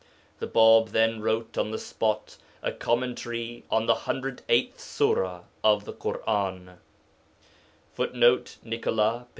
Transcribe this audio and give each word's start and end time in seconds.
The 0.39 0.47
Bāb 0.47 0.93
then 0.93 1.21
wrote 1.21 1.59
on 1.59 1.69
the 1.69 1.77
spot 1.77 2.37
a 2.63 2.71
commentary 2.71 3.65
on 3.69 3.85
the 3.85 3.93
108th 3.93 4.79
Sura 4.79 5.43
of 5.63 5.85
the 5.85 5.93
Ḳur'an. 5.93 6.77
[Footnote: 7.93 8.57
Nicolas, 8.63 9.19
p. 9.25 9.29